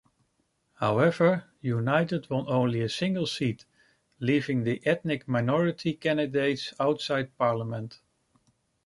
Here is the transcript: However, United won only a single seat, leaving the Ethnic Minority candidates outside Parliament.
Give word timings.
However, 0.77 1.43
United 1.61 2.27
won 2.31 2.45
only 2.47 2.81
a 2.81 2.89
single 2.89 3.27
seat, 3.27 3.67
leaving 4.19 4.63
the 4.63 4.81
Ethnic 4.83 5.27
Minority 5.27 5.93
candidates 5.93 6.73
outside 6.79 7.37
Parliament. 7.37 7.99